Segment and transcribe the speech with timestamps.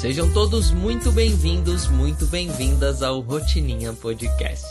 [0.00, 4.64] Sejam todos muito bem-vindos, muito bem-vindas ao Rotininha Podcast.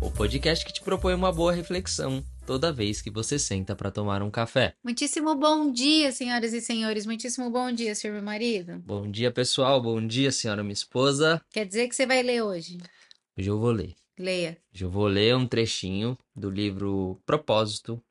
[0.00, 4.24] O podcast que te propõe uma boa reflexão toda vez que você senta para tomar
[4.24, 4.74] um café.
[4.82, 7.06] Muitíssimo bom dia, senhoras e senhores.
[7.06, 8.80] Muitíssimo bom dia, senhor meu marido.
[8.80, 9.80] Bom dia, pessoal.
[9.80, 11.40] Bom dia, senhora minha esposa.
[11.52, 12.78] Quer dizer que você vai ler hoje?
[13.38, 13.94] Hoje eu vou ler.
[14.18, 14.58] Leia.
[14.74, 18.02] Hoje eu vou ler um trechinho do livro Propósito,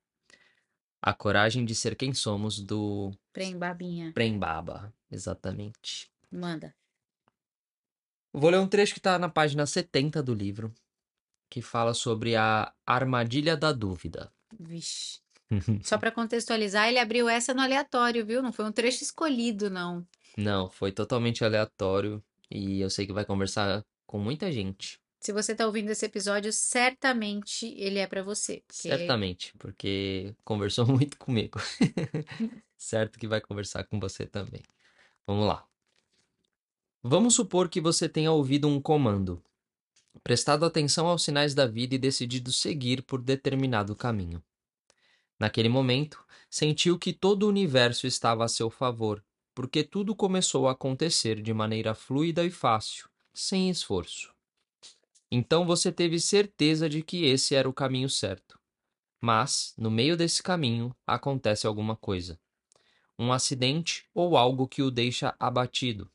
[1.02, 4.14] A Coragem de Ser Quem Somos, do Prem babinha.
[4.14, 4.94] Prembaba.
[5.12, 6.13] Exatamente.
[6.34, 6.74] Manda.
[8.34, 10.74] Vou ler um trecho que está na página 70 do livro,
[11.50, 14.32] que fala sobre a armadilha da dúvida.
[14.60, 15.20] Vixe.
[15.84, 18.42] Só para contextualizar, ele abriu essa no aleatório, viu?
[18.42, 20.06] Não foi um trecho escolhido, não.
[20.36, 25.00] Não, foi totalmente aleatório e eu sei que vai conversar com muita gente.
[25.20, 28.64] Se você tá ouvindo esse episódio, certamente ele é para você.
[28.68, 31.60] porque- Certamente, porque conversou muito comigo.
[32.76, 34.64] certo que vai conversar com você também.
[35.28, 35.66] Vamos lá.
[37.06, 39.44] Vamos supor que você tenha ouvido um comando,
[40.24, 44.42] prestado atenção aos sinais da vida e decidido seguir por determinado caminho.
[45.38, 49.22] Naquele momento, sentiu que todo o universo estava a seu favor,
[49.54, 54.34] porque tudo começou a acontecer de maneira fluida e fácil, sem esforço.
[55.30, 58.58] Então você teve certeza de que esse era o caminho certo.
[59.20, 62.40] Mas, no meio desse caminho, acontece alguma coisa.
[63.20, 66.10] Um acidente ou algo que o deixa abatido.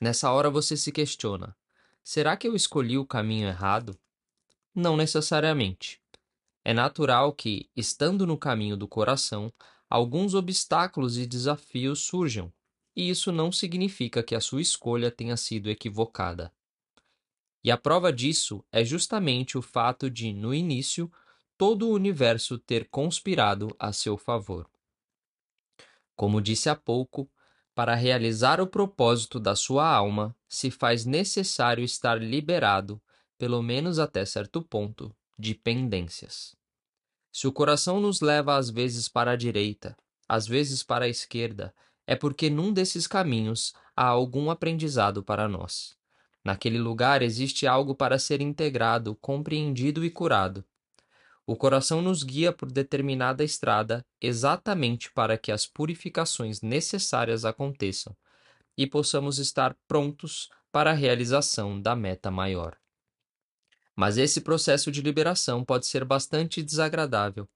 [0.00, 1.56] Nessa hora você se questiona:
[2.04, 3.98] será que eu escolhi o caminho errado?
[4.74, 6.00] Não necessariamente.
[6.64, 9.52] É natural que, estando no caminho do coração,
[9.88, 12.52] alguns obstáculos e desafios surjam,
[12.94, 16.52] e isso não significa que a sua escolha tenha sido equivocada.
[17.62, 21.10] E a prova disso é justamente o fato de, no início,
[21.56, 24.68] todo o universo ter conspirado a seu favor.
[26.14, 27.30] Como disse há pouco,
[27.76, 32.98] para realizar o propósito da sua alma, se faz necessário estar liberado,
[33.36, 36.56] pelo menos até certo ponto, de pendências.
[37.30, 39.94] Se o coração nos leva às vezes para a direita,
[40.26, 41.74] às vezes para a esquerda,
[42.06, 45.94] é porque num desses caminhos há algum aprendizado para nós.
[46.42, 50.64] Naquele lugar existe algo para ser integrado, compreendido e curado.
[51.46, 58.16] O coração nos guia por determinada estrada exatamente para que as purificações necessárias aconteçam
[58.76, 62.76] e possamos estar prontos para a realização da meta maior.
[63.94, 67.48] Mas esse processo de liberação pode ser bastante desagradável.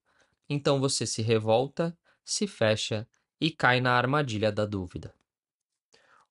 [0.48, 3.06] Então você se revolta, se fecha
[3.40, 5.12] e cai na armadilha da dúvida.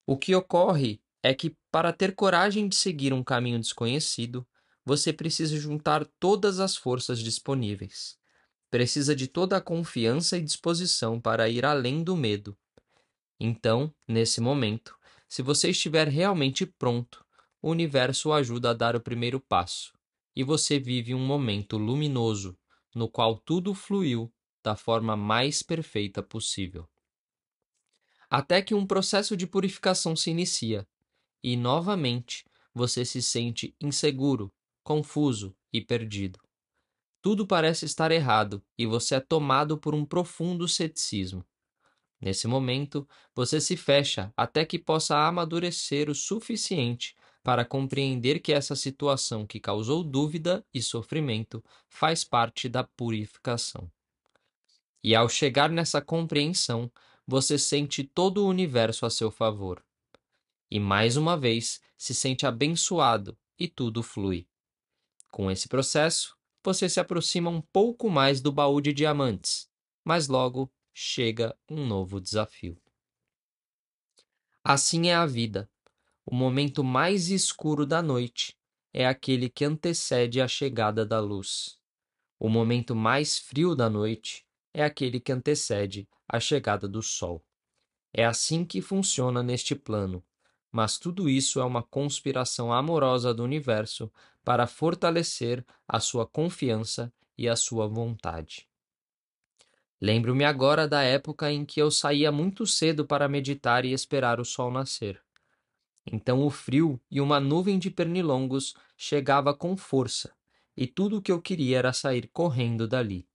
[0.06, 4.48] O que ocorre é que, para ter coragem de seguir um caminho desconhecido,
[4.90, 8.18] você precisa juntar todas as forças disponíveis.
[8.72, 12.58] Precisa de toda a confiança e disposição para ir além do medo.
[13.40, 17.24] Então, nesse momento, se você estiver realmente pronto,
[17.62, 19.94] o universo o ajuda a dar o primeiro passo,
[20.36, 22.58] e você vive um momento luminoso
[22.96, 24.34] no qual tudo fluiu
[24.64, 26.90] da forma mais perfeita possível.
[28.28, 30.88] Até que um processo de purificação se inicia,
[31.44, 34.52] e novamente você se sente inseguro,
[34.90, 36.40] confuso e perdido.
[37.22, 41.46] Tudo parece estar errado e você é tomado por um profundo ceticismo.
[42.20, 48.76] Nesse momento, você se fecha até que possa amadurecer o suficiente para compreender que essa
[48.76, 53.92] situação que causou dúvida e sofrimento faz parte da purificação.
[55.04, 56.92] E ao chegar nessa compreensão,
[57.28, 59.86] você sente todo o universo a seu favor.
[60.72, 64.49] E mais uma vez se sente abençoado e tudo flui.
[65.32, 69.70] Com esse processo, você se aproxima um pouco mais do baú de diamantes,
[70.04, 72.78] mas logo chega um novo desafio.
[74.64, 75.70] Assim é a vida.
[76.26, 78.58] O momento mais escuro da noite
[78.94, 81.80] é aquele que antecede a chegada da luz.
[82.40, 87.44] O momento mais frio da noite é aquele que antecede a chegada do sol.
[88.14, 90.24] É assim que funciona neste plano,
[90.72, 94.12] mas tudo isso é uma conspiração amorosa do universo
[94.50, 98.68] para fortalecer a sua confiança e a sua vontade.
[100.02, 104.44] Lembro-me agora da época em que eu saía muito cedo para meditar e esperar o
[104.44, 105.22] sol nascer.
[106.04, 110.34] Então o frio e uma nuvem de pernilongos chegava com força,
[110.76, 113.30] e tudo o que eu queria era sair correndo dali.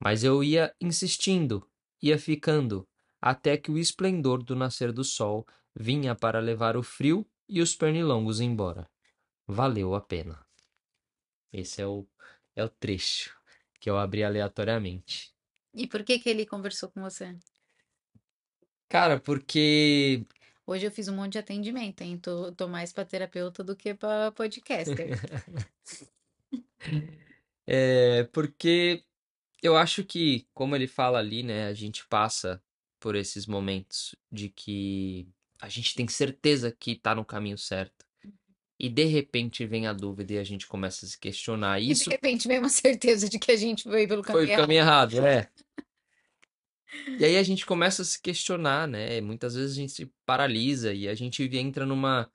[0.00, 1.68] Mas eu ia insistindo,
[2.02, 2.88] ia ficando,
[3.20, 7.76] até que o esplendor do nascer do sol vinha para levar o frio e os
[7.76, 8.88] pernilongos embora.
[9.46, 10.46] Valeu a pena.
[11.52, 12.06] Esse é o,
[12.54, 13.36] é o trecho
[13.80, 15.34] que eu abri aleatoriamente.
[15.74, 17.36] E por que que ele conversou com você?
[18.88, 20.24] Cara, porque
[20.66, 22.18] Hoje eu fiz um monte de atendimento, hein?
[22.18, 25.10] Tô, tô mais para terapeuta do que para podcaster.
[27.68, 29.04] É, porque
[29.62, 32.62] eu acho que, como ele fala ali, né, a gente passa
[33.00, 35.28] por esses momentos de que
[35.60, 38.05] a gente tem certeza que tá no caminho certo.
[38.78, 41.80] E de repente vem a dúvida e a gente começa a se questionar.
[41.80, 44.48] E de Isso repente vem uma certeza de que a gente veio pelo foi caminho
[44.48, 44.60] o errado.
[44.62, 45.50] caminho errado, é.
[47.18, 49.20] E aí a gente começa a se questionar, né?
[49.20, 52.30] Muitas vezes a gente se paralisa e a gente entra numa,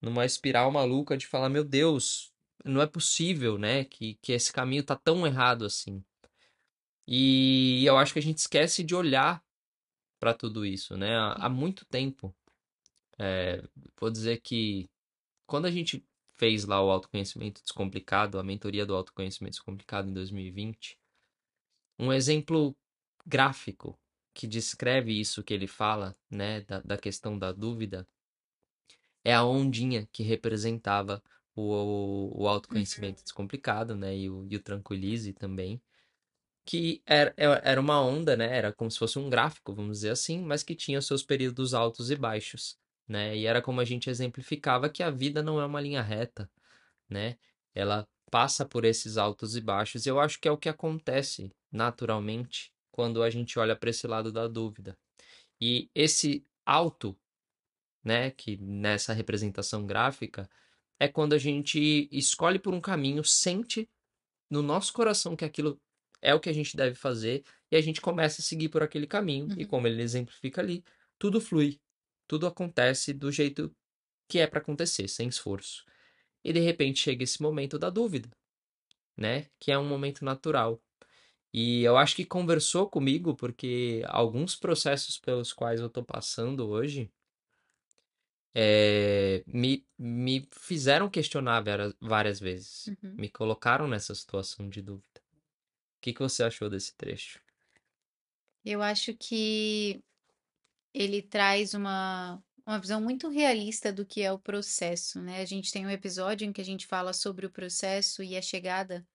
[0.00, 2.32] numa espiral maluca de falar, meu Deus,
[2.64, 3.84] não é possível, né?
[3.84, 6.04] Que, que esse caminho tá tão errado assim.
[7.06, 9.42] E eu acho que a gente esquece de olhar
[10.20, 11.16] para tudo isso, né?
[11.16, 12.34] Há, há muito tempo.
[13.18, 13.62] É,
[14.00, 14.88] vou dizer que
[15.46, 20.98] quando a gente fez lá o autoconhecimento descomplicado, a mentoria do autoconhecimento descomplicado em 2020,
[21.98, 22.76] um exemplo
[23.26, 23.98] gráfico
[24.34, 28.06] que descreve isso que ele fala, né, da, da questão da dúvida,
[29.22, 31.22] é a ondinha que representava
[31.54, 35.80] o, o, o autoconhecimento descomplicado, né, e o, e o tranquilize também,
[36.66, 40.42] que era, era uma onda, né, era como se fosse um gráfico, vamos dizer assim,
[40.42, 42.78] mas que tinha seus períodos altos e baixos,
[43.08, 46.50] né, e era como a gente exemplificava que a vida não é uma linha reta,
[47.08, 47.36] né,
[47.74, 51.50] ela passa por esses altos e baixos, e eu acho que é o que acontece
[51.70, 54.96] naturalmente quando a gente olha para esse lado da dúvida.
[55.60, 57.16] E esse alto,
[58.04, 60.48] né, que nessa representação gráfica,
[60.98, 63.88] é quando a gente escolhe por um caminho, sente
[64.50, 65.80] no nosso coração que aquilo
[66.22, 69.06] é o que a gente deve fazer e a gente começa a seguir por aquele
[69.06, 69.48] caminho.
[69.56, 69.68] E Uhum.
[69.68, 70.84] como ele exemplifica ali,
[71.18, 71.80] tudo flui,
[72.26, 73.74] tudo acontece do jeito
[74.28, 75.84] que é para acontecer, sem esforço.
[76.42, 78.28] E de repente chega esse momento da dúvida,
[79.16, 79.46] né?
[79.58, 80.82] Que é um momento natural.
[81.52, 87.10] E eu acho que conversou comigo porque alguns processos pelos quais eu tô passando hoje
[88.54, 92.86] é, me, me fizeram questionar várias, várias vezes.
[92.86, 93.14] Uhum.
[93.18, 95.20] Me colocaram nessa situação de dúvida.
[95.96, 97.40] O que, que você achou desse trecho?
[98.64, 100.02] Eu acho que
[100.94, 105.40] ele traz uma, uma visão muito realista do que é o processo, né?
[105.40, 108.42] A gente tem um episódio em que a gente fala sobre o processo e a
[108.42, 109.06] chegada,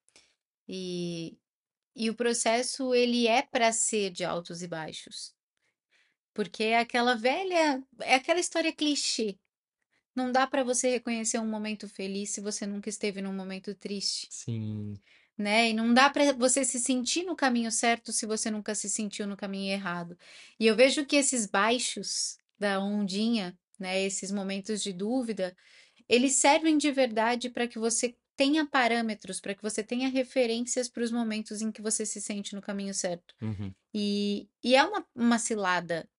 [0.67, 1.37] e,
[1.95, 5.33] e o processo ele é para ser de altos e baixos,
[6.33, 9.39] porque é aquela velha, é aquela história clichê.
[10.15, 14.27] Não dá para você reconhecer um momento feliz se você nunca esteve num momento triste.
[14.29, 14.95] Sim.
[15.39, 15.69] Né?
[15.69, 19.25] E não dá para você se sentir no caminho certo se você nunca se sentiu
[19.25, 20.17] no caminho errado.
[20.59, 25.55] E eu vejo que esses baixos da ondinha, né, esses momentos de dúvida,
[26.09, 31.03] eles servem de verdade para que você tenha parâmetros, para que você tenha referências para
[31.03, 33.33] os momentos em que você se sente no caminho certo.
[33.41, 33.73] Uhum.
[33.93, 36.09] E, e é uma, uma cilada,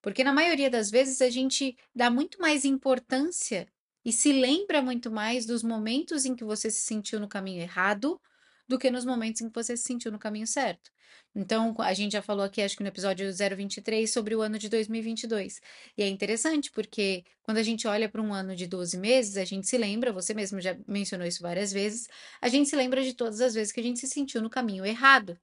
[0.00, 3.68] porque na maioria das vezes a gente dá muito mais importância
[4.04, 8.20] e se lembra muito mais dos momentos em que você se sentiu no caminho errado
[8.68, 10.90] do que nos momentos em que você se sentiu no caminho certo.
[11.34, 14.68] Então, a gente já falou aqui, acho que no episódio 023, sobre o ano de
[14.68, 15.60] 2022.
[15.96, 19.44] E é interessante porque quando a gente olha para um ano de 12 meses, a
[19.44, 22.08] gente se lembra, você mesmo já mencionou isso várias vezes,
[22.40, 24.84] a gente se lembra de todas as vezes que a gente se sentiu no caminho
[24.84, 25.38] errado.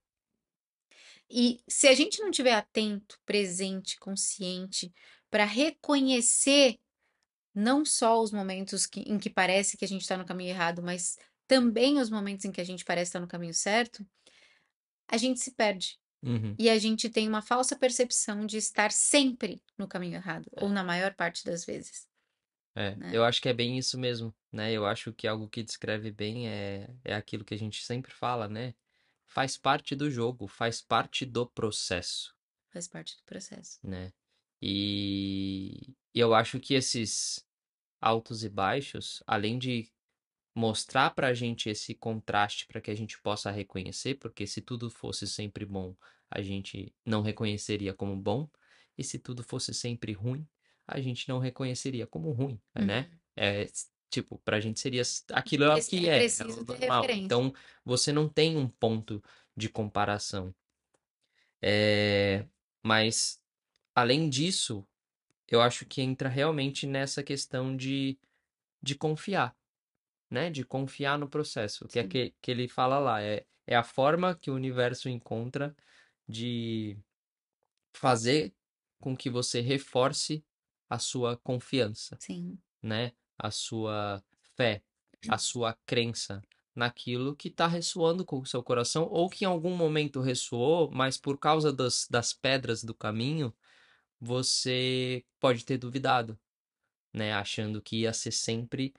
[1.30, 4.91] E se a gente não tiver atento, presente, consciente,
[5.29, 6.79] para reconhecer
[7.53, 10.82] não só os momentos que, em que parece que a gente está no caminho errado,
[10.82, 11.17] mas
[11.50, 14.06] também os momentos em que a gente parece estar no caminho certo,
[15.08, 16.00] a gente se perde.
[16.22, 16.56] Uhum.
[16.60, 20.84] E a gente tem uma falsa percepção de estar sempre no caminho errado, ou na
[20.84, 22.08] maior parte das vezes.
[22.75, 23.10] É, né?
[23.12, 24.72] eu acho que é bem isso mesmo, né?
[24.72, 28.48] Eu acho que algo que descreve bem é, é aquilo que a gente sempre fala,
[28.48, 28.75] né?
[29.25, 32.36] Faz parte do jogo, faz parte do processo.
[32.72, 33.79] Faz parte do processo.
[33.84, 34.13] né?
[34.62, 37.46] E e eu acho que esses
[38.01, 39.91] altos e baixos, além de
[40.60, 45.25] mostrar pra gente esse contraste para que a gente possa reconhecer, porque se tudo fosse
[45.25, 45.96] sempre bom,
[46.30, 48.48] a gente não reconheceria como bom,
[48.98, 50.46] e se tudo fosse sempre ruim,
[50.86, 53.10] a gente não reconheceria como ruim, né?
[53.10, 53.20] Uhum.
[53.38, 53.68] É,
[54.10, 55.01] tipo, pra gente seria
[55.32, 57.06] aquilo é o que é é, é normal.
[57.10, 57.54] Então,
[57.86, 59.24] você não tem um ponto
[59.56, 60.54] de comparação.
[61.62, 62.46] É,
[62.84, 63.42] mas
[63.96, 64.86] além disso,
[65.48, 68.20] eu acho que entra realmente nessa questão de,
[68.82, 69.56] de confiar,
[70.29, 70.50] né?
[70.50, 71.88] De confiar no processo.
[71.88, 72.09] Que é Sim.
[72.09, 75.75] que, que ele fala lá, é, é a forma que o universo encontra
[76.27, 76.98] de
[77.93, 78.53] fazer
[79.00, 80.43] com que você reforce
[80.89, 82.57] a sua confiança, Sim.
[82.81, 83.13] né?
[83.38, 84.24] A sua
[84.55, 84.83] fé,
[85.27, 86.41] a sua crença
[86.75, 91.17] naquilo que está ressoando com o seu coração, ou que em algum momento ressoou, mas
[91.17, 93.53] por causa das, das pedras do caminho,
[94.19, 96.39] você pode ter duvidado,
[97.13, 97.33] né?
[97.33, 98.93] Achando que ia ser sempre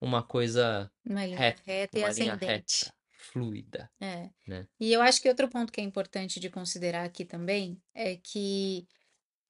[0.00, 2.92] uma coisa Uma linha reta, reta e ascendente.
[2.92, 4.30] reta, fluida, É.
[4.46, 4.68] né?
[4.80, 8.86] E eu acho que outro ponto que é importante de considerar aqui também é que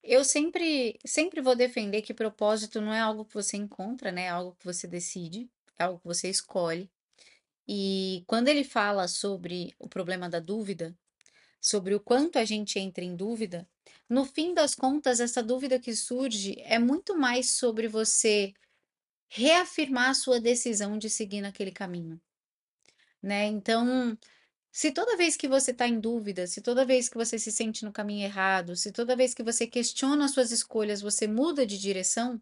[0.03, 4.25] eu sempre, sempre vou defender que propósito não é algo que você encontra, né?
[4.25, 6.91] É algo que você decide, é algo que você escolhe.
[7.69, 10.97] E quando ele fala sobre o problema da dúvida,
[11.61, 13.69] sobre o quanto a gente entra em dúvida,
[14.09, 18.55] no fim das contas, essa dúvida que surge é muito mais sobre você
[19.29, 22.21] reafirmar a sua decisão de seguir naquele caminho,
[23.23, 23.47] né?
[23.47, 24.17] Então,
[24.71, 27.85] se toda vez que você está em dúvida, se toda vez que você se sente
[27.85, 31.79] no caminho errado, se toda vez que você questiona as suas escolhas, você muda de
[31.79, 32.41] direção,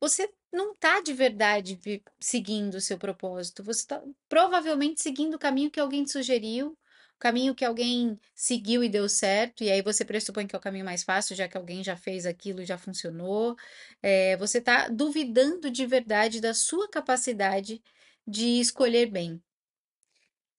[0.00, 1.78] você não está de verdade
[2.20, 3.62] seguindo o seu propósito.
[3.64, 6.76] Você está provavelmente seguindo o caminho que alguém te sugeriu,
[7.24, 10.84] caminho que alguém seguiu e deu certo, e aí você pressupõe que é o caminho
[10.84, 13.56] mais fácil, já que alguém já fez aquilo e já funcionou.
[14.02, 17.82] É, você está duvidando de verdade da sua capacidade
[18.26, 19.42] de escolher bem.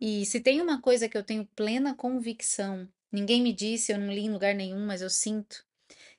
[0.01, 4.11] E se tem uma coisa que eu tenho plena convicção, ninguém me disse, eu não
[4.11, 5.63] li em lugar nenhum, mas eu sinto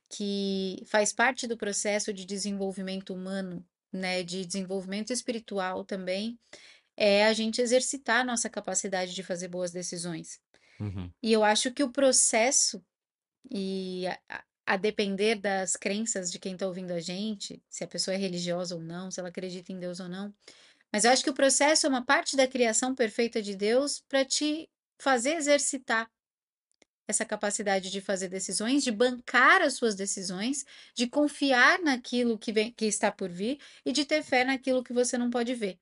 [0.08, 6.38] que faz parte do processo de desenvolvimento humano, né, de desenvolvimento espiritual também,
[6.96, 10.40] é a gente exercitar a nossa capacidade de fazer boas decisões.
[10.80, 11.10] Uhum.
[11.22, 12.84] E eu acho que o processo,
[13.50, 18.14] e a, a- depender das crenças de quem está ouvindo a gente, se a pessoa
[18.14, 20.34] é religiosa ou não, se ela acredita em Deus ou não,
[20.92, 24.24] mas eu acho que o processo é uma parte da criação perfeita de Deus para
[24.24, 26.10] te fazer exercitar
[27.08, 32.72] essa capacidade de fazer decisões, de bancar as suas decisões, de confiar naquilo que, vem,
[32.72, 35.78] que está por vir e de ter fé naquilo que você não pode ver.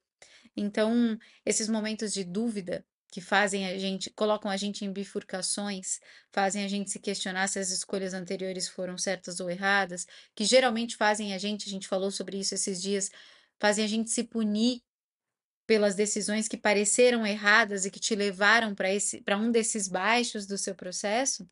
[0.56, 6.00] Então, esses momentos de dúvida que fazem a gente, colocam a gente em bifurcações,
[6.32, 10.96] fazem a gente se questionar se as escolhas anteriores foram certas ou erradas, que geralmente
[10.96, 13.10] fazem a gente, a gente falou sobre isso esses dias,
[13.60, 14.82] fazem a gente se punir
[15.66, 20.46] pelas decisões que pareceram erradas e que te levaram para esse, para um desses baixos
[20.46, 21.48] do seu processo.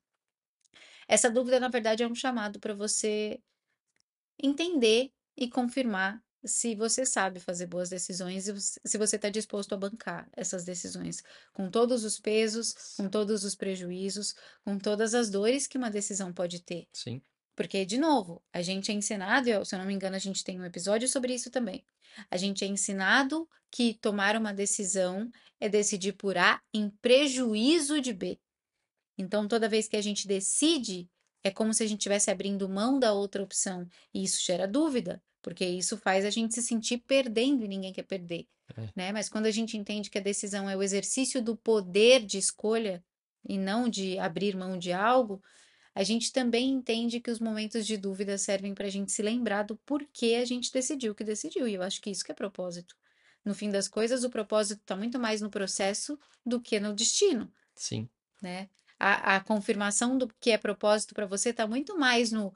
[1.07, 3.41] Essa dúvida, na verdade, é um chamado para você
[4.39, 9.77] entender e confirmar se você sabe fazer boas decisões e se você está disposto a
[9.77, 11.23] bancar essas decisões,
[11.53, 14.35] com todos os pesos, com todos os prejuízos,
[14.65, 16.89] com todas as dores que uma decisão pode ter.
[16.93, 17.23] Sim.
[17.55, 20.61] Porque, de novo, a gente é ensinado, se eu não me engano, a gente tem
[20.61, 21.85] um episódio sobre isso também.
[22.31, 25.31] A gente é ensinado que tomar uma decisão
[25.61, 28.39] é decidir por A em prejuízo de B.
[29.17, 31.09] Então, toda vez que a gente decide,
[31.45, 33.87] é como se a gente estivesse abrindo mão da outra opção.
[34.13, 38.05] E isso gera dúvida, porque isso faz a gente se sentir perdendo e ninguém quer
[38.05, 38.47] perder,
[38.77, 38.89] É.
[38.97, 39.13] né?
[39.13, 43.05] Mas quando a gente entende que a decisão é o exercício do poder de escolha
[43.47, 45.43] e não de abrir mão de algo,
[45.95, 49.65] a gente também entende que os momentos de dúvida servem para a gente se lembrar
[49.65, 51.69] do porquê a gente decidiu o que decidiu.
[51.69, 52.97] E eu acho que isso que é propósito.
[53.45, 57.53] No fim das coisas, o propósito está muito mais no processo do que no destino
[57.75, 58.09] Sim.
[58.41, 58.69] né?
[58.99, 62.55] A, a confirmação do que é propósito para você está muito mais no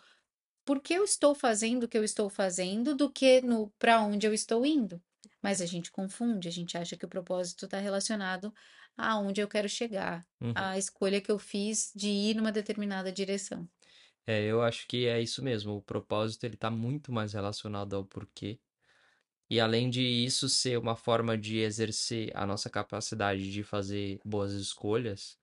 [0.66, 4.26] por que eu estou fazendo o que eu estou fazendo do que no para onde
[4.28, 5.02] eu estou indo.
[5.42, 8.52] Mas a gente confunde, a gente acha que o propósito está relacionado
[8.96, 10.54] aonde eu quero chegar, Uhum.
[10.54, 13.68] à escolha que eu fiz de ir numa determinada direção.
[14.26, 15.74] É, eu acho que é isso mesmo.
[15.76, 18.60] O propósito ele tá muito mais relacionado ao porquê.
[19.50, 24.52] E além de isso ser uma forma de exercer a nossa capacidade de fazer boas
[24.52, 25.38] escolhas,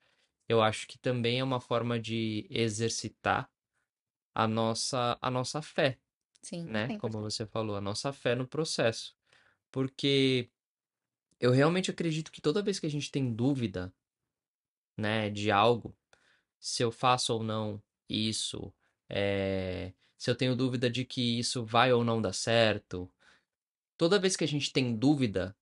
[0.50, 3.52] eu acho que também é uma forma de exercitar
[4.34, 6.00] a nossa a nossa fé,
[6.42, 6.98] Sim, né?
[7.00, 7.22] Como 100%.
[7.22, 9.16] você falou, a nossa fé no processo.
[9.72, 10.50] Porque
[11.40, 13.94] eu realmente acredito que toda vez que a gente tem dúvida,
[14.98, 15.96] né, de algo,
[16.60, 18.74] se eu faço ou não isso,
[19.10, 23.12] é, se eu tenho dúvida de que isso vai ou não dar certo,
[23.98, 25.56] toda vez que a gente tem dúvida,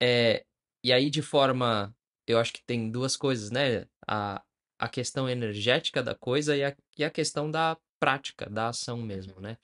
[0.00, 0.44] é,
[0.82, 1.94] e aí de forma,
[2.26, 3.86] eu acho que tem duas coisas, né?
[4.06, 4.42] A,
[4.78, 9.40] a questão energética da coisa e a, e a questão da prática, da ação mesmo,
[9.40, 9.58] né?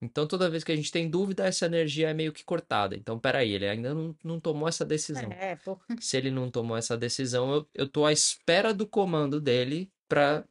[0.00, 2.94] Então toda vez que a gente tem dúvida, essa energia é meio que cortada.
[2.94, 5.30] Então, peraí, ele ainda não, não tomou essa decisão.
[5.32, 5.78] É, pô.
[6.00, 10.44] Se ele não tomou essa decisão, eu, eu tô à espera do comando dele pra,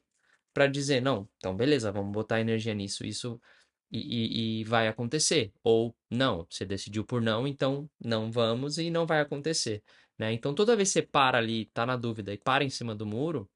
[0.53, 3.39] pra dizer, não, então beleza, vamos botar energia nisso, isso
[3.91, 5.51] e, e, e vai acontecer.
[5.63, 9.83] Ou não, você decidiu por não, então não vamos e não vai acontecer.
[10.17, 10.33] Né?
[10.33, 13.05] Então toda vez que você para ali, tá na dúvida e para em cima do
[13.05, 13.49] muro,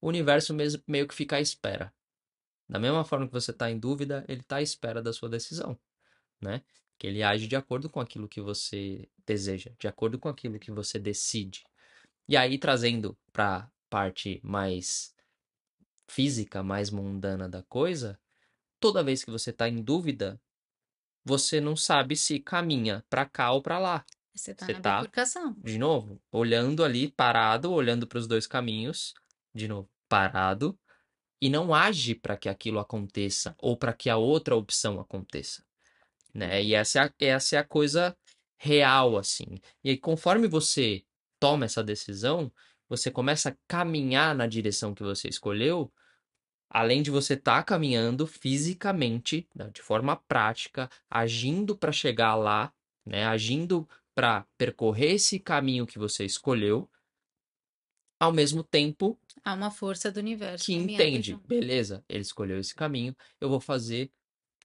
[0.00, 1.92] o universo mesmo, meio que fica à espera.
[2.68, 5.78] Da mesma forma que você está em dúvida, ele está à espera da sua decisão,
[6.40, 6.62] né?
[6.98, 10.70] Que ele age de acordo com aquilo que você deseja, de acordo com aquilo que
[10.70, 11.64] você decide.
[12.28, 15.14] E aí, trazendo para parte mais
[16.06, 18.18] física mais mundana da coisa,
[18.80, 20.40] toda vez que você está em dúvida,
[21.24, 24.04] você não sabe se caminha para cá ou para lá.
[24.34, 25.54] Você tá Você na tá, bifurcação.
[25.62, 29.14] de novo, olhando ali, parado, olhando para os dois caminhos,
[29.54, 30.78] de novo, parado,
[31.40, 35.64] e não age para que aquilo aconteça ou para que a outra opção aconteça,
[36.34, 36.62] né?
[36.62, 38.16] E essa é a, essa é a coisa
[38.56, 39.60] real, assim.
[39.84, 41.04] E aí, conforme você
[41.38, 42.52] toma essa decisão,
[42.88, 45.92] você começa a caminhar na direção que você escolheu,
[46.68, 52.72] além de você estar caminhando fisicamente, né, de forma prática, agindo para chegar lá,
[53.06, 53.24] né?
[53.26, 56.90] Agindo para percorrer esse caminho que você escolheu,
[58.18, 59.16] ao mesmo tempo
[59.48, 61.42] Há uma força do universo que entende, junto.
[61.46, 64.10] beleza, ele escolheu esse caminho, eu vou fazer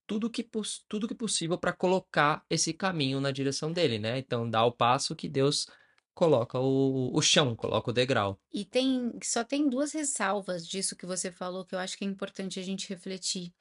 [0.07, 0.43] tudo que,
[0.89, 4.19] tudo que possível para colocar esse caminho na direção dele, né?
[4.19, 5.67] Então dá o passo que Deus
[6.15, 8.39] coloca o, o chão, coloca o degrau.
[8.51, 12.07] E tem, só tem duas ressalvas disso que você falou que eu acho que é
[12.07, 13.51] importante a gente refletir.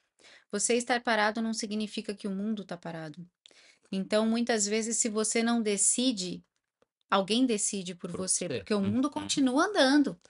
[0.52, 3.26] Você estar parado não significa que o mundo está parado.
[3.92, 6.44] Então, muitas vezes, se você não decide,
[7.10, 8.58] alguém decide por Por você, você.
[8.58, 9.12] porque o mundo Uhum.
[9.12, 10.20] continua andando.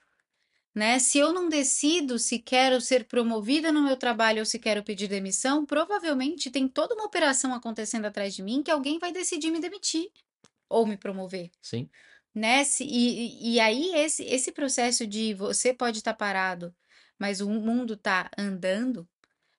[0.74, 0.98] Né?
[0.98, 5.06] Se eu não decido se quero ser promovida no meu trabalho ou se quero pedir
[5.08, 9.60] demissão, provavelmente tem toda uma operação acontecendo atrás de mim que alguém vai decidir me
[9.60, 10.10] demitir
[10.68, 11.90] ou me promover Sim,
[12.34, 12.64] né?
[12.64, 16.74] Se- E, e, aí esse, esse processo de você pode estar parado,
[17.18, 19.08] mas o mundo está andando,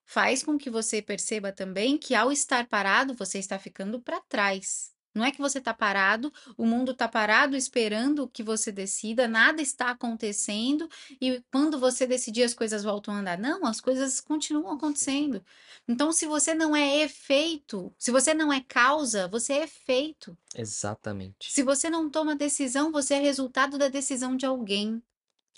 [0.06, 4.93] faz com que você perceba também que ao estar parado, você está ficando para trás.
[5.14, 9.62] Não é que você está parado, o mundo está parado esperando que você decida, nada
[9.62, 10.88] está acontecendo
[11.20, 13.38] e quando você decidir as coisas voltam a andar.
[13.38, 15.44] Não, as coisas continuam acontecendo.
[15.88, 20.36] Então, se você não é efeito, se você não é causa, você é efeito.
[20.54, 21.54] exatamente.
[21.54, 25.02] Se você não toma decisão, você é resultado da decisão de alguém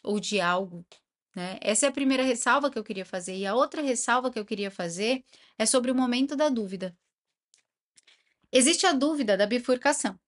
[0.04, 0.86] ou de algo,
[1.36, 1.58] né?
[1.62, 3.36] Essa é a primeira ressalva que eu queria fazer.
[3.36, 5.24] E a outra ressalva que eu queria fazer
[5.58, 6.96] é sobre o momento da dúvida.
[8.52, 10.18] Existe a dúvida da bifurcação.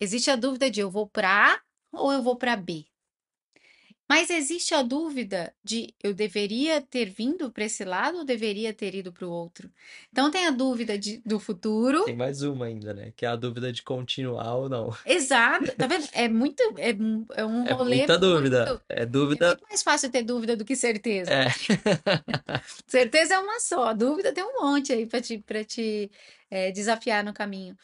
[0.00, 1.60] Existe a dúvida de eu vou para A
[1.92, 2.84] ou eu vou para B.
[4.08, 8.94] Mas existe a dúvida de eu deveria ter vindo para esse lado ou deveria ter
[8.94, 9.70] ido para o outro.
[10.10, 12.04] Então tem a dúvida de- do futuro.
[12.04, 13.12] Tem mais uma ainda, né?
[13.16, 14.94] Que é a dúvida de continuar ou não.
[15.06, 16.06] Exato, tá vendo?
[16.12, 18.66] É muito, é, um- é um É rolê muita dúvida.
[18.66, 19.46] muito- É É dúvida.
[19.48, 21.30] muito mais fácil ter dúvida do que certeza.
[21.32, 21.46] É.
[22.86, 26.10] Certeza é uma só, dúvida tem um monte aí para te, para te
[26.52, 27.74] é, desafiar no caminho.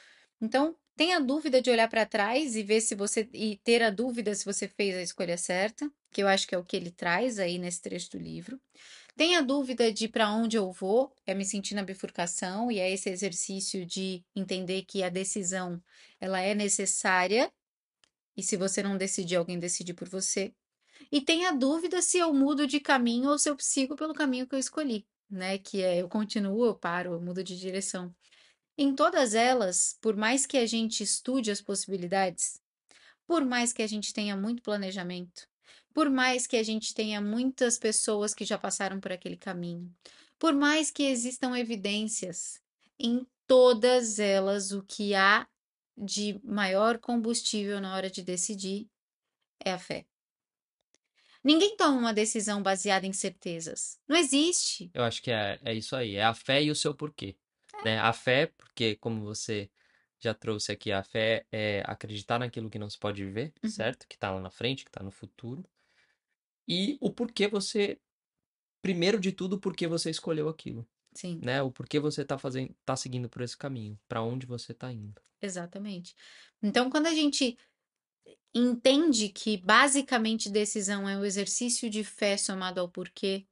[0.43, 4.35] Então, tenha dúvida de olhar para trás e ver se você e ter a dúvida
[4.35, 7.39] se você fez a escolha certa, que eu acho que é o que ele traz
[7.39, 8.61] aí nesse trecho do livro.
[9.17, 13.09] Tenha dúvida de para onde eu vou, é me sentir na bifurcação e é esse
[13.09, 15.83] exercício de entender que a decisão
[16.21, 17.51] ela é necessária
[18.37, 20.53] e se você não decidir, alguém decide por você.
[21.11, 24.55] E tenha dúvida se eu mudo de caminho ou se eu sigo pelo caminho que
[24.55, 25.57] eu escolhi, né?
[25.59, 28.15] Que é eu continuo, eu paro, eu mudo de direção.
[28.81, 32.63] Em todas elas, por mais que a gente estude as possibilidades,
[33.27, 35.49] por mais que a gente tenha muito planejamento,
[35.93, 39.93] por mais que a gente tenha muitas pessoas que já passaram por aquele caminho,
[40.39, 42.63] por mais que existam evidências,
[43.01, 45.49] em todas elas o que há
[45.97, 48.89] de maior combustível na hora de decidir
[49.59, 50.07] é a fé.
[51.43, 53.99] Ninguém toma uma decisão baseada em certezas.
[54.07, 54.89] Não existe.
[54.95, 56.15] Eu acho que é, é isso aí.
[56.15, 57.37] É a fé e o seu porquê.
[57.85, 57.99] Né?
[57.99, 59.71] A fé, porque como você
[60.19, 63.85] já trouxe aqui, a fé é acreditar naquilo que não se pode ver, Uhum.
[63.85, 64.07] certo?
[64.09, 65.65] Que tá lá na frente, que tá no futuro.
[66.69, 68.01] E o porquê você,
[68.83, 71.63] primeiro de tudo, o porquê você escolheu aquilo, Sim, né?
[71.63, 75.21] O porquê você tá fazendo, tá seguindo por esse caminho, para onde você tá indo.
[75.41, 76.15] exatamente.
[76.63, 77.57] Então, quando a gente
[78.55, 83.47] entende que basicamente decisão é o exercício de fé somado ao porquê,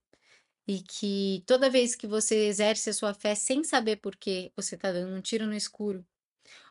[0.66, 4.92] e que toda vez que você exerce a sua fé sem saber porquê, você está
[4.92, 6.04] dando um tiro no escuro.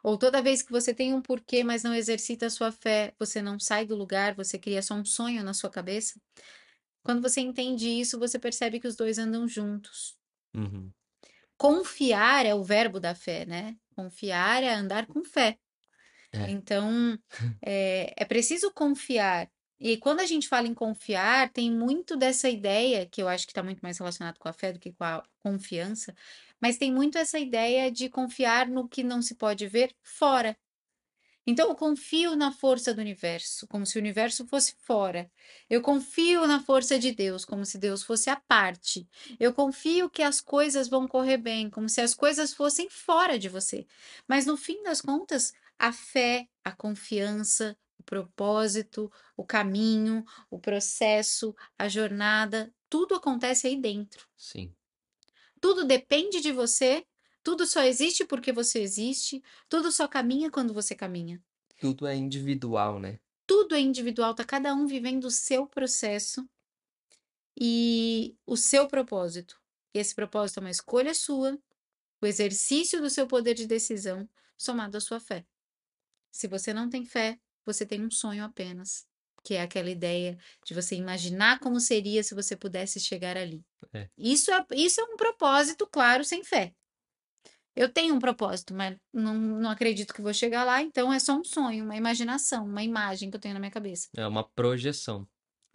[0.03, 3.41] Ou toda vez que você tem um porquê, mas não exercita a sua fé, você
[3.41, 6.19] não sai do lugar, você cria só um sonho na sua cabeça.
[7.03, 10.17] Quando você entende isso, você percebe que os dois andam juntos.
[10.55, 10.91] Uhum.
[11.57, 13.77] Confiar é o verbo da fé, né?
[13.95, 15.57] Confiar é andar com fé.
[16.33, 16.51] É.
[16.51, 17.17] Então,
[17.61, 19.49] é, é preciso confiar.
[19.79, 23.51] E quando a gente fala em confiar, tem muito dessa ideia, que eu acho que
[23.51, 26.15] está muito mais relacionado com a fé do que com a confiança,
[26.61, 30.57] mas tem muito essa ideia de confiar no que não se pode ver fora.
[31.47, 35.31] Então, eu confio na força do universo, como se o universo fosse fora.
[35.69, 39.07] Eu confio na força de Deus, como se Deus fosse a parte.
[39.39, 43.47] Eu confio que as coisas vão correr bem, como se as coisas fossem fora de
[43.47, 43.85] você.
[44.27, 51.55] Mas no fim das contas, a fé, a confiança, o propósito, o caminho, o processo,
[51.77, 54.27] a jornada, tudo acontece aí dentro.
[54.37, 54.73] Sim.
[55.59, 57.05] Tudo depende de você,
[57.43, 61.43] tudo só existe porque você existe, tudo só caminha quando você caminha.
[61.79, 63.19] Tudo é individual, né?
[63.47, 66.47] Tudo é individual, tá cada um vivendo o seu processo
[67.59, 69.59] e o seu propósito.
[69.93, 71.57] E esse propósito é uma escolha sua,
[72.21, 74.27] o exercício do seu poder de decisão,
[74.57, 75.45] somado à sua fé.
[76.31, 79.05] Se você não tem fé, você tem um sonho apenas,
[79.43, 83.63] que é aquela ideia de você imaginar como seria se você pudesse chegar ali.
[83.93, 84.09] É.
[84.17, 86.73] Isso, é, isso é um propósito, claro, sem fé.
[87.75, 91.33] Eu tenho um propósito, mas não, não acredito que vou chegar lá, então é só
[91.35, 95.27] um sonho, uma imaginação, uma imagem que eu tenho na minha cabeça É uma projeção.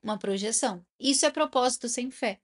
[0.02, 0.84] uma projeção.
[0.98, 2.40] Isso é propósito sem fé.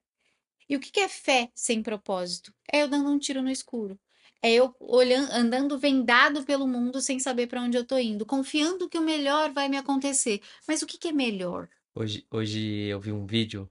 [0.69, 2.53] E o que que é fé sem propósito?
[2.71, 3.99] É eu dando um tiro no escuro.
[4.42, 8.88] É eu olhando, andando vendado pelo mundo sem saber para onde eu tô indo, confiando
[8.88, 10.40] que o melhor vai me acontecer.
[10.66, 11.68] Mas o que que é melhor?
[11.94, 13.70] Hoje, hoje eu vi um vídeo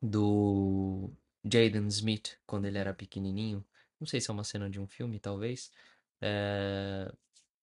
[0.00, 1.10] do
[1.44, 3.64] Jaden Smith, quando ele era pequenininho.
[3.98, 5.70] Não sei se é uma cena de um filme, talvez.
[6.20, 7.12] É,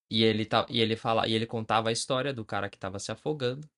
[0.09, 0.65] E ele, tá...
[0.69, 1.27] e ele fala...
[1.27, 3.69] e ele contava a história do cara que estava se afogando.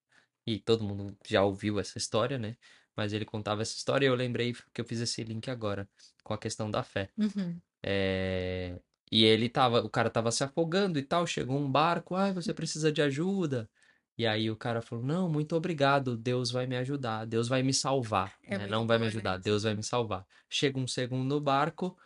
[0.48, 2.58] E todo mundo já ouviu essa história, né?
[2.96, 5.90] Mas ele contava essa história e eu lembrei que eu fiz esse link agora
[6.24, 7.12] com a questão da fé.
[7.18, 7.60] Uhum.
[7.86, 12.34] É, E ele tava, o cara tava se afogando e tal, chegou um barco, ai,
[12.34, 13.70] você precisa de ajuda.
[14.18, 17.74] E aí o cara falou, não, muito obrigado, Deus vai me ajudar, Deus vai me
[17.74, 18.68] salvar, É né?
[18.68, 19.08] Não vai me né?
[19.08, 20.26] ajudar, Deus vai me salvar.
[20.50, 21.98] Chega um segundo barco,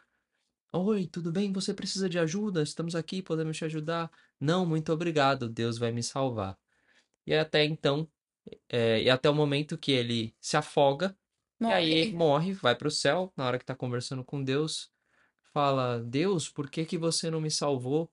[0.73, 1.53] oi, tudo bem?
[1.53, 2.63] Você precisa de ajuda?
[2.63, 4.11] Estamos aqui, podemos te ajudar?
[4.39, 6.57] Não, muito obrigado, Deus vai me salvar.
[7.25, 8.09] E até então,
[8.69, 11.17] é, e até o momento que ele se afoga,
[11.67, 12.11] e aí Morre.
[12.11, 14.91] morre, vai pro céu, na hora que tá conversando com Deus,
[15.59, 18.09] fala: Deus, por que que você não me salvou?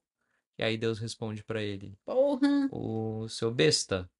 [0.58, 2.68] E aí Deus responde pra ele: Porra.
[2.72, 4.10] O seu besta,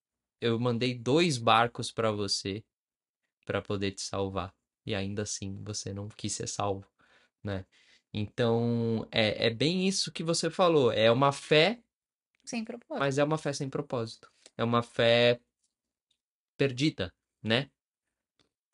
[0.41, 2.63] eu mandei dois barcos pra você
[3.45, 4.55] pra poder te salvar.
[4.85, 6.87] E ainda assim você não quis ser salvo,
[7.43, 7.67] né?
[8.15, 10.93] Então é, é bem isso que você falou.
[10.93, 11.81] É uma fé,
[12.45, 13.01] Sem propósito.
[13.01, 14.31] mas é uma fé sem propósito.
[14.57, 15.41] É uma fé
[16.57, 17.13] perdida,
[17.43, 17.69] né?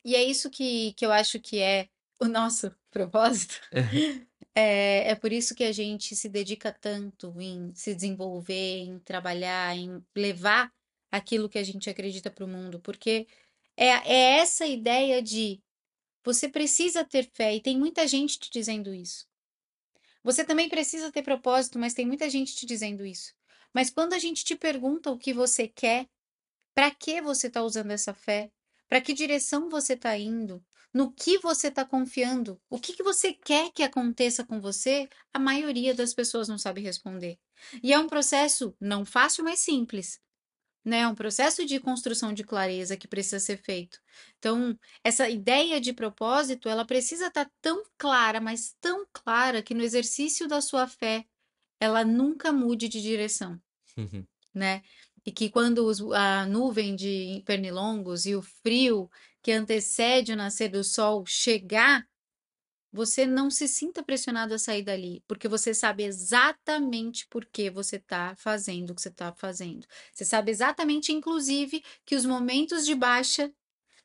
[0.05, 1.89] E é isso que, que eu acho que é
[2.21, 3.59] o nosso propósito.
[4.55, 9.75] É, é por isso que a gente se dedica tanto em se desenvolver, em trabalhar,
[9.75, 10.71] em levar
[11.11, 13.27] aquilo que a gente acredita para o mundo, porque
[13.75, 15.61] é, é essa ideia de
[16.23, 19.27] você precisa ter fé, e tem muita gente te dizendo isso.
[20.23, 23.33] Você também precisa ter propósito, mas tem muita gente te dizendo isso.
[23.73, 26.07] Mas quando a gente te pergunta o que você quer,
[26.73, 28.51] para que você está usando essa fé?
[28.87, 30.63] Para que direção você está indo?
[30.93, 32.61] No que você está confiando?
[32.69, 35.09] O que, que você quer que aconteça com você?
[35.33, 37.39] A maioria das pessoas não sabe responder.
[37.81, 40.21] E é um processo não fácil, mas simples.
[40.85, 40.99] Né?
[40.99, 43.99] É um processo de construção de clareza que precisa ser feito.
[44.37, 49.83] Então, essa ideia de propósito, ela precisa estar tão clara, mas tão clara que no
[49.83, 51.25] exercício da sua fé,
[51.79, 53.59] ela nunca mude de direção
[54.53, 54.83] né?
[55.25, 59.09] E que quando os- a nuvem de pernilongos e o frio
[59.41, 62.05] que antecede o nascer do sol chegar,
[62.91, 67.95] você não se sinta pressionado a sair dali, porque você sabe exatamente por que você
[67.97, 69.87] está fazendo o que você está fazendo.
[70.13, 73.51] Você sabe exatamente, inclusive, que os momentos de baixa,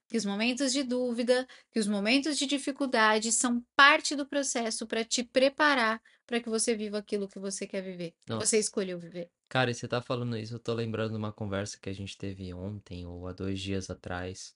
[0.09, 5.05] que os momentos de dúvida, que os momentos de dificuldade são parte do processo para
[5.05, 8.47] te preparar para que você viva aquilo que você quer viver, que Nossa.
[8.47, 9.31] você escolheu viver.
[9.49, 12.19] Cara, e você tá falando isso, eu tô lembrando de uma conversa que a gente
[12.19, 14.55] teve ontem ou há dois dias atrás.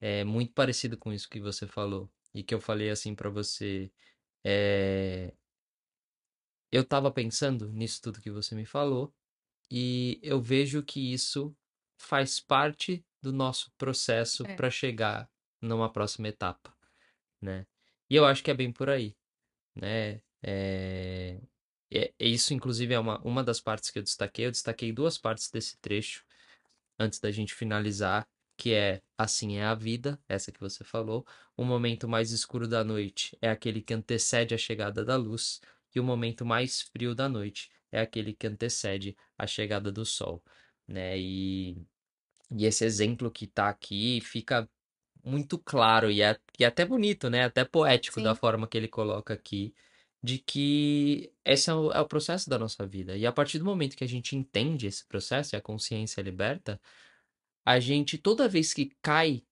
[0.00, 2.10] É muito parecido com isso que você falou.
[2.34, 3.92] E que eu falei assim pra você.
[4.42, 5.32] É...
[6.70, 9.14] Eu tava pensando nisso tudo que você me falou.
[9.70, 11.56] E eu vejo que isso
[11.96, 14.56] faz parte do nosso processo É.
[14.56, 16.76] pra chegar numa próxima etapa,
[17.40, 17.66] né?
[18.10, 19.16] E eu acho que é bem por aí,
[19.74, 20.20] né?
[20.42, 21.40] É...
[21.94, 24.46] é- isso, inclusive, é uma, uma das partes que eu destaquei.
[24.46, 26.24] Eu destaquei duas partes desse trecho
[26.98, 28.26] antes da gente finalizar,
[28.56, 31.26] que é Assim é a vida, essa que você falou.
[31.56, 35.60] O momento mais escuro da noite é aquele que antecede a chegada da luz,
[35.94, 40.42] e o momento mais frio da noite é aquele que antecede a chegada do sol,
[40.88, 41.16] né?
[41.18, 41.76] E,
[42.50, 44.68] e esse exemplo que tá aqui fica
[45.24, 47.44] muito claro e é, e é até bonito, né?
[47.44, 48.40] Até poético da Sim.
[48.40, 49.74] forma que ele coloca aqui,
[50.24, 53.14] de que esse é o, é o processo da nossa vida.
[53.16, 56.80] E a partir do momento que a gente entende esse processo e a consciência liberta,
[57.66, 59.44] a gente, toda vez que cai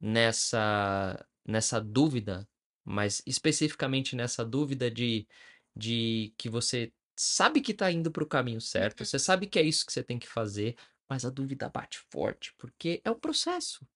[0.00, 2.48] nessa, nessa dúvida,
[2.84, 5.28] mas especificamente nessa dúvida de,
[5.76, 9.06] de que você sabe que está indo para o caminho certo, Uhum.
[9.06, 10.76] você sabe que é isso que você tem que fazer,
[11.08, 13.86] mas a dúvida bate forte, porque é um processo.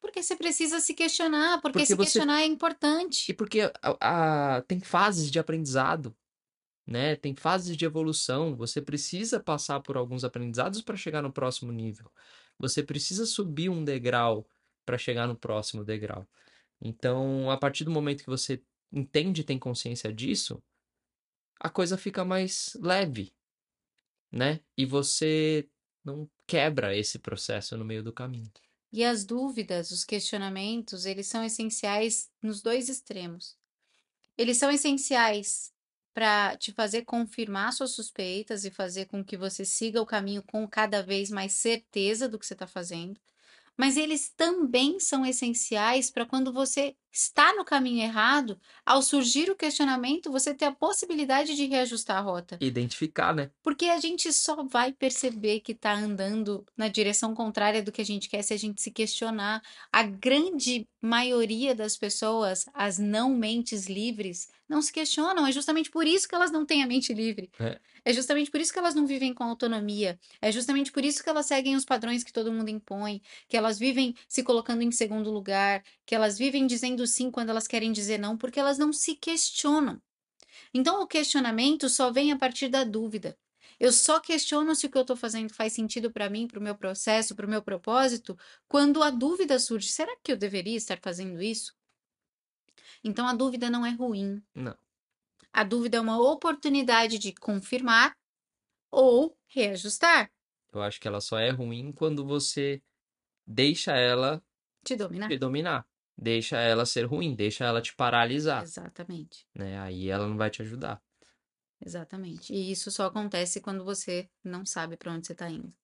[0.00, 3.34] Porque você precisa se questionar, porque, Porque se você- questionar é E importante.
[3.34, 6.16] porque a, a- tem fases de aprendizado,
[6.86, 7.16] né?
[7.16, 8.56] Tem fases de evolução.
[8.56, 12.10] Você precisa passar por alguns aprendizados para chegar no próximo nível.
[12.58, 14.46] Você precisa subir um degrau
[14.86, 16.26] para chegar no próximo degrau.
[16.80, 20.62] Então, a partir do momento que você entende e tem consciência disso,
[21.60, 23.32] a coisa fica mais leve,
[24.32, 24.60] né?
[24.76, 25.68] E você
[26.02, 28.50] não quebra esse processo no meio do caminho.
[28.92, 33.56] E as dúvidas, os questionamentos, eles são essenciais nos dois extremos.
[34.36, 35.72] Eles são essenciais
[36.12, 40.66] para te fazer confirmar suas suspeitas e fazer com que você siga o caminho com
[40.66, 43.20] cada vez mais certeza do que você está fazendo.
[43.76, 49.56] Mas eles também são essenciais para quando você está no caminho errado, ao surgir o
[49.56, 52.58] questionamento, você ter a possibilidade de reajustar a rota.
[52.60, 53.50] Identificar, né?
[53.62, 58.04] Porque a gente só vai perceber que está andando na direção contrária do que a
[58.04, 59.62] gente quer se a gente se questionar.
[59.92, 65.46] A grande maioria das pessoas, as não mentes livres, não se questionam.
[65.46, 67.50] É justamente por isso que elas não têm a mente livre.
[67.58, 67.80] É.
[68.04, 70.18] É justamente por isso que elas não vivem com autonomia.
[70.40, 73.78] É justamente por isso que elas seguem os padrões que todo mundo impõe, que elas
[73.78, 78.18] vivem se colocando em segundo lugar, que elas vivem dizendo sim quando elas querem dizer
[78.18, 80.02] não, porque elas não se questionam.
[80.74, 83.38] Então, o questionamento só vem a partir da dúvida.
[83.78, 86.62] Eu só questiono se o que eu estou fazendo faz sentido para mim, para o
[86.62, 90.98] meu processo, para o meu propósito, quando a dúvida surge: será que eu deveria estar
[91.00, 91.76] fazendo isso?
[93.04, 94.42] Então, a dúvida não é ruim.
[94.52, 94.76] Não.
[95.52, 98.16] A dúvida é uma oportunidade de confirmar
[98.90, 100.28] ou reajustar,
[100.72, 102.82] Eu acho que ela só é ruim quando você
[103.46, 104.42] deixa ela
[104.84, 105.28] te dominar.
[105.28, 105.89] te dominar.
[106.20, 109.78] Deixa ela ser ruim, deixa ela te paralisar, Exatamente, né?
[109.80, 111.02] Aí ela não vai te ajudar.
[111.80, 112.52] exatamente.
[112.54, 115.74] E isso só acontece quando você não sabe para onde você está indo.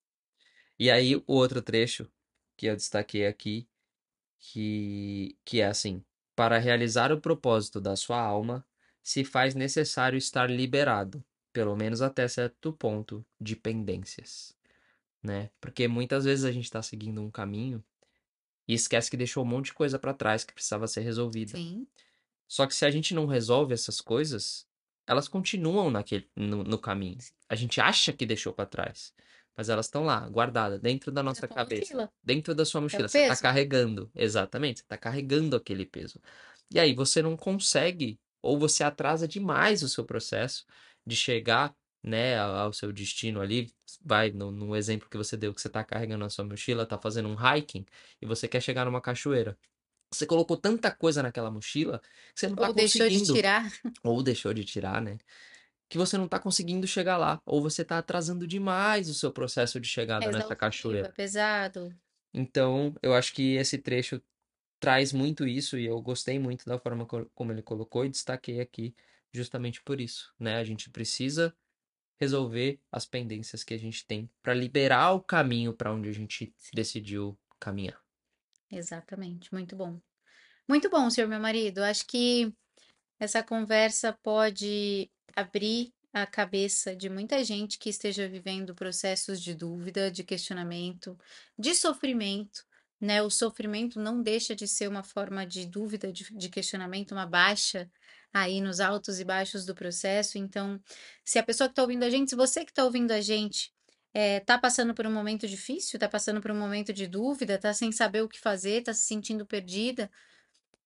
[0.78, 2.10] E aí, o outro trecho
[2.56, 3.68] que eu destaquei aqui,
[4.38, 6.04] que, que é assim:
[6.36, 8.66] para realizar o propósito da sua alma,
[9.02, 14.56] se faz necessário estar liberado, pelo menos até certo ponto, de pendências,
[15.22, 15.50] né?
[15.60, 17.84] Porque muitas vezes a gente está seguindo um caminho
[18.68, 21.56] e esquece que deixou um monte de coisa para trás que precisava ser resolvida.
[21.56, 21.86] Sim,
[22.48, 24.66] Só que se a gente não resolve essas coisas,
[25.06, 27.18] elas continuam naquele, no, no caminho.
[27.48, 29.14] A gente acha que deixou para trás,
[29.56, 32.12] mas elas estão lá, guardadas, dentro da nossa cabeça, mochila.
[32.22, 33.08] dentro da sua mochila.
[33.08, 36.20] Você está carregando, exatamente, você está carregando aquele peso.
[36.72, 40.66] E aí você não consegue, ou você atrasa demais o seu processo
[41.06, 41.74] de chegar,
[42.06, 43.74] né, ao seu destino ali.
[44.04, 46.98] Vai no, no exemplo que você deu, que você está carregando a sua mochila, está
[46.98, 47.86] fazendo um hiking
[48.22, 49.58] e você quer chegar numa cachoeira.
[50.12, 52.00] Você colocou tanta coisa naquela mochila
[52.34, 53.64] que você não está Ou deixou de conseguindo tirar.
[54.04, 55.18] ou deixou de tirar, né?
[55.88, 59.80] Que você não tá conseguindo chegar lá, ou você tá atrasando demais o seu processo
[59.80, 59.88] de
[60.20, 61.08] É chegada nessa exaustivo, é cachoeira.
[61.08, 61.98] pesado.
[62.34, 64.22] Então, eu acho que esse trecho
[64.80, 68.60] traz muito isso e eu gostei muito da forma co- como ele colocou e destaquei
[68.60, 68.94] aqui
[69.34, 70.56] justamente por isso, né?
[70.58, 71.56] A gente precisa
[72.18, 76.54] resolver as pendências que a gente tem para liberar o caminho para onde a gente
[76.72, 78.00] decidiu caminhar.
[78.70, 80.00] Exatamente, muito bom.
[80.68, 81.82] Muito bom, senhor meu marido.
[81.84, 82.52] Acho que
[83.18, 90.10] essa conversa pode abrir a cabeça de muita gente que esteja vivendo processos de dúvida,
[90.10, 91.18] de questionamento,
[91.58, 92.65] de sofrimento,
[93.00, 93.22] né?
[93.22, 97.90] O sofrimento não deixa de ser uma forma de dúvida, de, de questionamento, uma baixa
[98.32, 100.38] aí nos altos e baixos do processo.
[100.38, 100.80] Então,
[101.24, 103.72] se a pessoa que está ouvindo a gente, se você que está ouvindo a gente
[104.14, 107.72] é, tá passando por um momento difícil, tá passando por um momento de dúvida, tá
[107.74, 110.10] sem saber o que fazer, tá se sentindo perdida,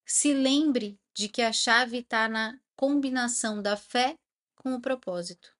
[0.04, 4.16] se lembre de que a chave está na combinação da fé
[4.56, 5.54] com o propósito.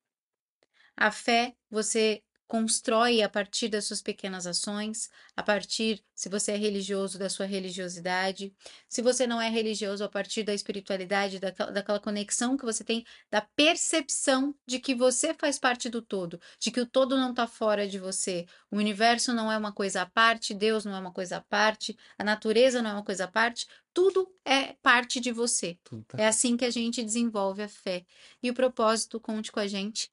[0.96, 6.56] A fé você constrói a partir das suas pequenas ações, a partir, se você é
[6.56, 8.52] religioso, da sua religiosidade,
[8.88, 13.06] se você não é religioso, a partir da espiritualidade, daquela, daquela conexão que você tem,
[13.30, 17.46] da percepção de que você faz parte do todo, de que o todo não está
[17.46, 21.12] fora de você, o universo não é uma coisa à parte, Deus não é uma
[21.12, 25.30] coisa à parte, a natureza não é uma coisa à parte, tudo é parte de
[25.30, 25.78] você.
[26.08, 28.04] Tá É assim que a gente desenvolve a fé.
[28.42, 30.10] E o propósito, conte com a gente.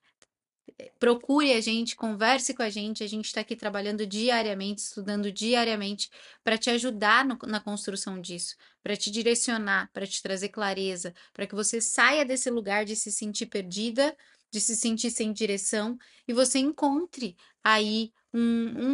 [1.00, 3.04] Procure a gente, converse com a gente.
[3.04, 6.10] A gente está aqui trabalhando diariamente, estudando diariamente
[6.44, 11.48] para te ajudar no- na construção disso, para te direcionar, para te trazer clareza, para
[11.48, 14.16] que você saia desse lugar de se sentir perdida,
[14.52, 18.40] de se sentir sem direção e você encontre aí um,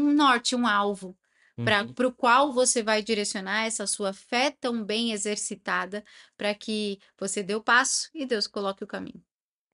[0.10, 1.18] um norte, um alvo
[1.64, 1.96] para Uhum.
[2.06, 6.04] o qual você vai direcionar essa sua fé tão bem exercitada
[6.38, 9.24] para que você dê o passo e Deus coloque o caminho.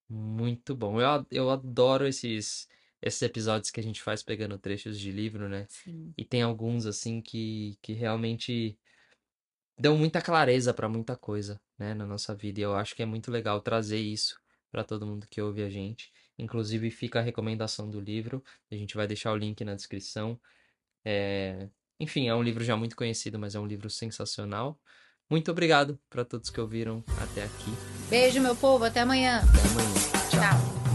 [0.10, 1.00] Muito bom.
[1.00, 2.68] Eu, eu adoro esses,
[3.02, 5.66] esses episódios que a gente faz pegando trechos de livro, né?
[5.70, 6.14] Sim.
[6.18, 8.78] E tem alguns, assim, que, que realmente
[9.78, 12.60] dão muita clareza para muita coisa, né, na nossa vida.
[12.60, 14.40] E eu acho que é muito legal trazer isso
[14.72, 16.12] para todo mundo que ouve a gente.
[16.38, 18.44] Inclusive, fica a recomendação do livro.
[18.72, 20.40] A gente vai deixar o link na descrição.
[21.06, 21.70] É...
[22.00, 24.80] Enfim, é um livro já muito conhecido, mas é um livro sensacional.
[25.30, 27.72] Muito obrigado para todos que ouviram até aqui.
[28.10, 28.86] Beijo, meu povo.
[28.86, 29.38] Até amanhã.
[29.38, 30.00] Até amanhã.
[30.30, 30.89] Tchau.